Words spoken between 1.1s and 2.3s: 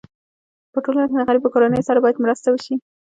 د غریبو کورنيو سره باید